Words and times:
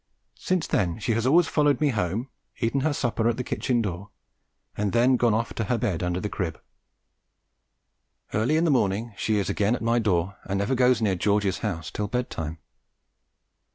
Since 0.39 0.65
then 0.65 0.97
she 0.97 1.11
has 1.11 1.27
always 1.27 1.45
followed 1.45 1.79
me 1.79 1.89
home, 1.89 2.27
eaten 2.59 2.79
her 2.81 2.91
supper 2.91 3.29
at 3.29 3.37
the 3.37 3.43
kitchen 3.43 3.83
door, 3.83 4.09
and 4.75 4.93
then 4.93 5.15
gone 5.15 5.35
off 5.35 5.53
to 5.53 5.65
her 5.65 5.77
bed 5.77 6.01
under 6.01 6.19
the 6.19 6.27
crib. 6.27 6.59
Early 8.33 8.57
in 8.57 8.63
the 8.63 8.71
morning 8.71 9.13
she 9.15 9.37
is 9.37 9.47
again 9.47 9.75
at 9.75 9.83
my 9.83 9.99
door 9.99 10.37
and 10.45 10.57
never 10.57 10.73
goes 10.73 11.03
near 11.03 11.13
George's 11.13 11.59
house 11.59 11.91
till 11.91 12.07
bed 12.07 12.31
time. 12.31 12.57